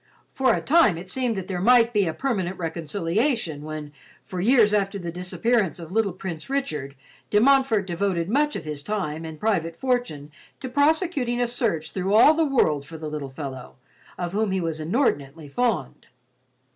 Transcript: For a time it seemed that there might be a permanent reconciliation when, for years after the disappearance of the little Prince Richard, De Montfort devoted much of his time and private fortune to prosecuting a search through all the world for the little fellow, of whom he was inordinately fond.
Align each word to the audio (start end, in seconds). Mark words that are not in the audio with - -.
For 0.33 0.51
a 0.55 0.61
time 0.63 0.97
it 0.97 1.09
seemed 1.09 1.35
that 1.35 1.47
there 1.47 1.61
might 1.61 1.93
be 1.93 2.07
a 2.07 2.13
permanent 2.15 2.57
reconciliation 2.57 3.61
when, 3.61 3.93
for 4.25 4.41
years 4.41 4.73
after 4.73 4.97
the 4.97 5.11
disappearance 5.11 5.77
of 5.77 5.89
the 5.89 5.93
little 5.93 6.11
Prince 6.11 6.49
Richard, 6.49 6.95
De 7.29 7.39
Montfort 7.39 7.85
devoted 7.85 8.27
much 8.27 8.55
of 8.55 8.65
his 8.65 8.81
time 8.81 9.25
and 9.25 9.39
private 9.39 9.75
fortune 9.75 10.31
to 10.59 10.69
prosecuting 10.69 11.39
a 11.39 11.45
search 11.45 11.91
through 11.91 12.15
all 12.15 12.33
the 12.33 12.43
world 12.45 12.83
for 12.83 12.97
the 12.97 13.11
little 13.11 13.29
fellow, 13.29 13.75
of 14.17 14.31
whom 14.31 14.49
he 14.49 14.59
was 14.59 14.79
inordinately 14.79 15.47
fond. 15.47 16.07